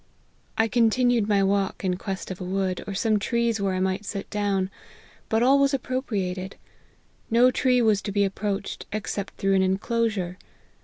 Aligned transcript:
"I 0.57 0.67
continued 0.67 1.27
my 1.29 1.43
walk 1.43 1.85
in 1.85 1.95
quest 1.95 2.31
of 2.31 2.41
a 2.41 2.43
wood, 2.43 2.83
or 2.87 2.95
some 2.95 3.19
trees 3.19 3.61
where 3.61 3.75
I 3.75 3.79
might 3.79 4.03
sit 4.03 4.27
down; 4.31 4.71
but 5.29 5.43
all 5.43 5.59
was 5.59 5.75
appropriated: 5.75 6.55
no 7.29 7.51
tree 7.51 7.83
was 7.83 8.01
to 8.01 8.11
be 8.11 8.23
approached 8.23 8.87
except 8.91 9.35
through 9.35 9.53
an 9.53 9.61
enclosure. 9.61 10.39